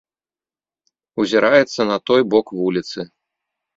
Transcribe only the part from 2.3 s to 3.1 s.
бок вуліцы.